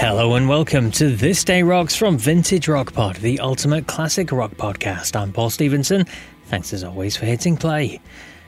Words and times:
Hello 0.00 0.36
and 0.36 0.48
welcome 0.48 0.92
to 0.92 1.10
This 1.10 1.42
Day 1.42 1.64
Rocks 1.64 1.96
from 1.96 2.16
Vintage 2.16 2.68
Rock 2.68 2.92
Pod, 2.92 3.16
the 3.16 3.40
ultimate 3.40 3.88
classic 3.88 4.30
rock 4.30 4.52
podcast. 4.52 5.20
I'm 5.20 5.32
Paul 5.32 5.50
Stevenson. 5.50 6.06
Thanks 6.44 6.72
as 6.72 6.84
always 6.84 7.16
for 7.16 7.26
hitting 7.26 7.56
play. 7.56 8.00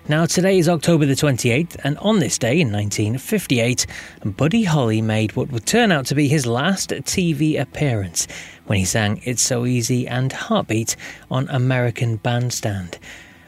Now, 0.09 0.27
today 0.27 0.59
is 0.59 0.69
October 0.69 1.07
the 1.07 1.15
28th, 1.15 1.77
and 1.83 1.99
on 1.99 2.21
this 2.21 2.39
day 2.39 2.61
in 2.61 2.71
1958, 2.71 3.85
Buddy 4.25 4.63
Holly 4.63 5.03
made 5.03 5.35
what 5.35 5.51
would 5.51 5.67
turn 5.67 5.91
out 5.91 6.07
to 6.07 6.15
be 6.15 6.29
his 6.29 6.47
last 6.47 6.91
TV 6.91 7.61
appearance 7.61 8.29
when 8.67 8.79
he 8.79 8.85
sang 8.85 9.21
It's 9.25 9.43
So 9.43 9.67
Easy 9.67 10.07
and 10.07 10.33
Heartbeat 10.33 10.95
on 11.33 11.49
American 11.49 12.19
Bandstand. 12.19 12.97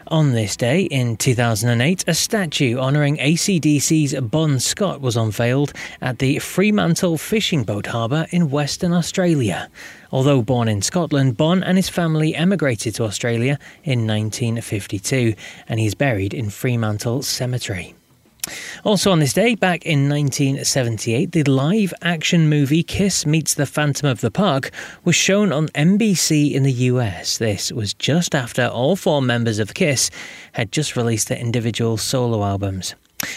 On 0.08 0.32
this 0.32 0.56
day 0.56 0.82
in 0.82 1.16
2008, 1.16 2.04
a 2.06 2.14
statue 2.14 2.76
honouring 2.76 3.16
ACDC's 3.18 4.20
Bon 4.20 4.58
Scott 4.58 5.00
was 5.00 5.16
unveiled 5.16 5.72
at 6.00 6.18
the 6.18 6.38
Fremantle 6.40 7.16
Fishing 7.16 7.62
Boat 7.62 7.86
Harbour 7.86 8.26
in 8.30 8.50
Western 8.50 8.92
Australia. 8.92 9.70
Although 10.10 10.42
born 10.42 10.68
in 10.68 10.82
Scotland, 10.82 11.36
Bon 11.36 11.62
and 11.62 11.78
his 11.78 11.88
family 11.88 12.34
emigrated 12.34 12.94
to 12.96 13.04
Australia 13.04 13.58
in 13.84 14.06
1952, 14.06 15.34
and 15.68 15.78
he's 15.78 15.94
buried 15.94 16.34
in 16.34 16.50
Fremantle 16.50 17.22
Cemetery. 17.22 17.94
Also 18.84 19.12
on 19.12 19.20
this 19.20 19.32
day, 19.32 19.54
back 19.54 19.86
in 19.86 20.08
1978, 20.08 21.32
the 21.32 21.44
live 21.44 21.94
action 22.02 22.48
movie 22.48 22.82
Kiss 22.82 23.24
Meets 23.24 23.54
the 23.54 23.66
Phantom 23.66 24.08
of 24.08 24.20
the 24.20 24.30
Park 24.30 24.72
was 25.04 25.14
shown 25.14 25.52
on 25.52 25.68
NBC 25.68 26.52
in 26.52 26.64
the 26.64 26.72
US. 26.72 27.38
This 27.38 27.70
was 27.70 27.94
just 27.94 28.34
after 28.34 28.66
all 28.66 28.96
four 28.96 29.22
members 29.22 29.60
of 29.60 29.74
Kiss 29.74 30.10
had 30.52 30.72
just 30.72 30.96
released 30.96 31.28
their 31.28 31.38
individual 31.38 31.96
solo 31.96 32.42
albums. 32.42 32.96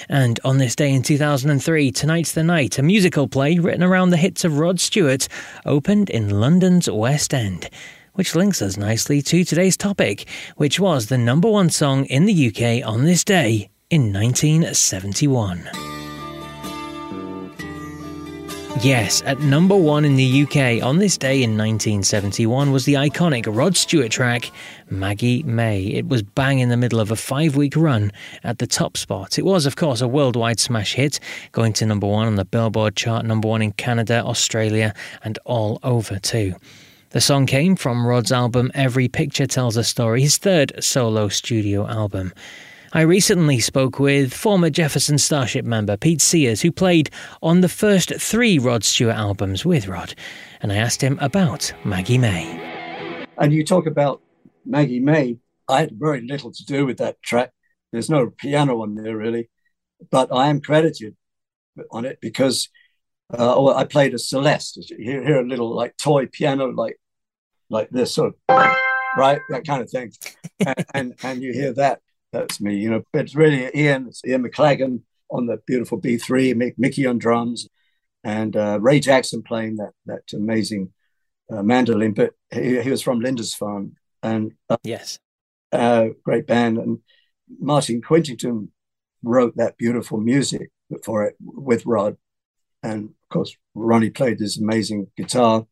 And 0.10 0.40
on 0.44 0.58
this 0.58 0.76
day 0.76 0.92
in 0.92 1.04
2003, 1.04 1.92
Tonight's 1.92 2.32
the 2.32 2.44
Night, 2.44 2.80
a 2.80 2.84
musical 2.84 3.28
play 3.28 3.60
written 3.60 3.84
around 3.84 4.10
the 4.10 4.18
hits 4.18 4.44
of 4.44 4.58
Rod 4.58 4.80
Stewart, 4.80 5.28
opened 5.68 6.10
in 6.10 6.30
London's 6.30 6.90
West 6.90 7.32
End. 7.32 7.70
Which 8.14 8.34
links 8.34 8.62
us 8.62 8.78
nicely 8.78 9.22
to 9.22 9.44
today's 9.44 9.78
topic, 9.78 10.28
which 10.56 10.80
was 10.80 11.08
the 11.08 11.18
number 11.18 11.50
one 11.50 11.70
song 11.70 12.06
in 12.06 12.26
the 12.26 12.48
UK 12.48 12.88
on 12.88 13.04
this 13.04 13.24
day 13.24 13.70
in 13.92 14.12
1971. 14.12 15.70
Yes, 18.82 19.22
at 19.26 19.40
number 19.40 19.76
one 19.78 20.04
in 20.04 20.16
the 20.16 20.44
UK 20.44 20.84
on 20.84 20.98
this 20.98 21.18
day 21.18 21.44
in 21.44 21.52
1971 21.52 22.72
was 22.72 22.86
the 22.86 22.96
iconic 22.96 23.46
Rod 23.48 23.78
Stewart 23.78 24.12
track 24.12 24.52
Maggie 24.90 25.44
May. 25.44 25.84
It 25.84 26.08
was 26.08 26.24
bang 26.24 26.60
in 26.60 26.70
the 26.70 26.78
middle 26.78 27.00
of 27.00 27.12
a 27.12 27.16
five 27.16 27.56
week 27.56 27.76
run 27.76 28.12
at 28.44 28.58
the 28.58 28.68
top 28.68 28.98
spot. 28.98 29.38
It 29.38 29.46
was, 29.46 29.68
of 29.68 29.76
course, 29.76 30.02
a 30.02 30.08
worldwide 30.08 30.60
smash 30.60 30.96
hit, 30.96 31.20
going 31.52 31.74
to 31.74 31.86
number 31.86 32.08
one 32.08 32.26
on 32.26 32.36
the 32.36 32.46
Billboard 32.46 32.96
chart, 32.96 33.24
number 33.24 33.48
one 33.48 33.62
in 33.62 33.72
Canada, 33.72 34.24
Australia, 34.26 34.96
and 35.24 35.38
all 35.46 35.80
over 35.84 36.18
too. 36.18 36.56
The 37.12 37.22
song 37.22 37.46
came 37.46 37.76
from 37.76 38.06
Rod's 38.06 38.32
album 38.32 38.72
Every 38.74 39.08
Picture 39.08 39.46
Tells 39.46 39.78
a 39.78 39.84
Story, 39.84 40.22
his 40.22 40.38
third 40.38 40.84
solo 40.84 41.28
studio 41.28 41.88
album. 41.88 42.34
I 42.96 43.02
recently 43.02 43.60
spoke 43.60 44.00
with 44.00 44.34
former 44.34 44.70
Jefferson 44.70 45.18
Starship 45.18 45.66
member 45.66 45.98
Pete 45.98 46.22
Sears, 46.22 46.62
who 46.62 46.72
played 46.72 47.10
on 47.44 47.60
the 47.60 47.68
first 47.68 48.14
three 48.22 48.58
Rod 48.58 48.86
Stewart 48.86 49.18
albums 49.18 49.66
with 49.66 49.90
Rod, 49.90 50.16
and 50.62 50.72
I 50.72 50.78
asked 50.78 51.04
him 51.04 51.20
about 51.20 51.74
Maggie 51.84 52.18
May. 52.18 53.28
And 53.38 53.52
you 53.52 53.66
talk 53.66 53.86
about 53.86 54.22
Maggie 54.66 55.02
May. 55.02 55.40
I 55.68 55.82
had 55.82 56.00
very 56.00 56.26
little 56.26 56.54
to 56.54 56.66
do 56.66 56.86
with 56.86 57.00
that 57.00 57.22
track. 57.22 57.52
There's 57.92 58.10
no 58.10 58.30
piano 58.30 58.82
on 58.82 58.96
there 58.96 59.18
really, 59.18 59.50
but 60.10 60.34
I 60.34 60.48
am 60.48 60.62
credited 60.62 61.18
on 61.92 62.06
it 62.06 62.20
because 62.22 62.70
uh, 63.38 63.56
oh, 63.58 63.74
I 63.74 63.84
played 63.84 64.14
a 64.14 64.20
Celeste. 64.20 64.90
You 64.90 65.04
hear, 65.04 65.22
hear 65.22 65.42
a 65.42 65.46
little 65.46 65.76
like 65.76 65.98
toy 65.98 66.28
piano, 66.28 66.68
like 66.68 66.98
like 67.70 67.90
this 67.90 68.14
sort 68.14 68.36
of 68.48 68.76
right, 69.18 69.42
that 69.50 69.68
kind 69.68 69.82
of 69.82 69.90
thing, 69.90 70.14
and, 70.66 70.86
and 70.94 71.16
and 71.24 71.44
you 71.44 71.52
hear 71.52 71.74
that 71.74 72.00
that's 72.32 72.60
me. 72.62 72.78
You 72.78 72.90
know, 72.90 73.04
it's 73.14 73.36
really 73.36 73.70
Ian, 73.76 74.08
it's 74.08 74.24
Ian 74.26 74.44
McLagan 74.44 75.02
on 75.30 75.48
the 75.48 75.58
beautiful 75.66 76.00
B3, 76.00 76.76
Mickey 76.78 77.06
on 77.06 77.18
drums, 77.18 77.68
and 78.24 78.56
uh, 78.56 78.80
Ray 78.82 79.00
Jackson 79.00 79.44
playing 79.44 79.78
that 79.78 79.92
that 80.06 80.22
amazing 80.34 80.94
uh, 81.52 81.64
mandolin. 81.64 82.14
But 82.14 82.34
he, 82.52 82.82
he, 82.82 82.90
was 82.90 83.02
from 83.02 83.22
Lindisfarne, 83.22 83.94
and 84.24 84.54
uh, 84.70 84.78
yes, 84.84 85.20
uh, 85.72 86.08
great 86.24 86.48
band. 86.48 86.78
And 86.78 87.00
Martin 87.60 88.02
Quittenton 88.02 88.70
wrote 89.24 89.56
that 89.58 89.78
beautiful 89.78 90.20
music 90.20 90.70
for 91.04 91.24
it 91.24 91.36
with 91.40 91.86
Rod, 91.86 92.18
and 92.84 93.06
of 93.06 93.30
course 93.30 93.56
Ronnie 93.74 94.10
played 94.10 94.40
this 94.40 94.60
amazing 94.60 95.08
guitar. 95.18 95.66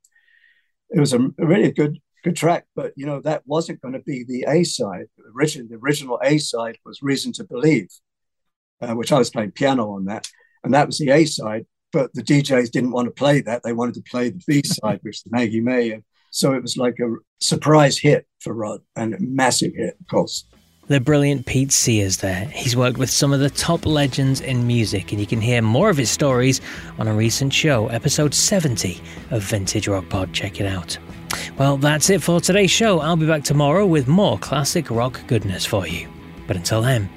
It 0.89 0.99
was 0.99 1.13
a 1.13 1.19
really 1.37 1.71
good 1.71 1.99
good 2.23 2.35
track, 2.35 2.65
but 2.75 2.93
you 2.95 3.05
know 3.05 3.21
that 3.21 3.43
wasn't 3.45 3.81
going 3.81 3.93
to 3.93 3.99
be 3.99 4.23
the 4.23 4.45
A 4.47 4.63
side. 4.63 5.07
Originally, 5.35 5.67
the 5.67 5.75
original 5.75 6.19
A 6.23 6.37
side 6.37 6.77
was 6.85 7.01
"Reason 7.01 7.31
to 7.33 7.43
Believe," 7.43 7.89
uh, 8.81 8.93
which 8.93 9.11
I 9.11 9.17
was 9.17 9.29
playing 9.29 9.51
piano 9.51 9.91
on 9.91 10.05
that, 10.05 10.27
and 10.63 10.73
that 10.73 10.87
was 10.87 10.97
the 10.97 11.09
A 11.09 11.25
side. 11.25 11.65
But 11.91 12.13
the 12.13 12.23
DJs 12.23 12.71
didn't 12.71 12.91
want 12.91 13.05
to 13.05 13.11
play 13.11 13.41
that; 13.41 13.63
they 13.63 13.73
wanted 13.73 13.95
to 13.95 14.09
play 14.09 14.29
the 14.29 14.43
B 14.47 14.61
side, 14.65 14.99
which 15.03 15.17
is 15.17 15.23
Maggie 15.31 15.61
May, 15.61 15.91
and 15.91 16.03
so 16.31 16.53
it 16.53 16.61
was 16.61 16.77
like 16.77 16.97
a 16.99 17.13
surprise 17.39 17.99
hit 17.99 18.25
for 18.39 18.53
Rod 18.53 18.81
and 18.95 19.13
a 19.13 19.19
massive 19.19 19.73
hit, 19.75 19.95
of 19.99 20.07
course. 20.07 20.45
The 20.87 20.99
brilliant 20.99 21.45
Pete 21.45 21.71
Sears 21.71 22.17
there. 22.17 22.45
He's 22.45 22.75
worked 22.75 22.97
with 22.97 23.09
some 23.09 23.31
of 23.31 23.39
the 23.39 23.49
top 23.49 23.85
legends 23.85 24.41
in 24.41 24.67
music, 24.67 25.11
and 25.11 25.21
you 25.21 25.27
can 25.27 25.39
hear 25.39 25.61
more 25.61 25.89
of 25.89 25.95
his 25.95 26.09
stories 26.09 26.59
on 26.99 27.07
a 27.07 27.13
recent 27.13 27.53
show, 27.53 27.87
episode 27.87 28.33
70 28.33 29.01
of 29.31 29.43
Vintage 29.43 29.87
Rock 29.87 30.09
Pod. 30.09 30.33
Check 30.33 30.59
it 30.59 30.65
out. 30.65 30.97
Well, 31.57 31.77
that's 31.77 32.09
it 32.09 32.23
for 32.23 32.41
today's 32.41 32.71
show. 32.71 32.99
I'll 32.99 33.15
be 33.15 33.27
back 33.27 33.43
tomorrow 33.43 33.85
with 33.85 34.07
more 34.07 34.39
classic 34.39 34.89
rock 34.89 35.21
goodness 35.27 35.65
for 35.65 35.87
you. 35.87 36.07
But 36.47 36.57
until 36.57 36.81
then, 36.81 37.09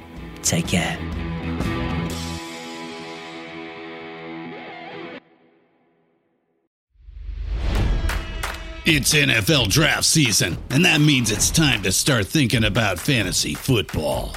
take 0.42 0.69
care. 0.69 0.98
It's 8.88 9.12
NFL 9.14 9.69
draft 9.70 10.04
season, 10.04 10.58
and 10.70 10.84
that 10.84 11.00
means 11.00 11.32
it's 11.32 11.50
time 11.50 11.82
to 11.82 11.91
start 11.91 12.28
thinking 12.28 12.62
about 12.62 13.00
fantasy 13.00 13.54
football. 13.54 14.36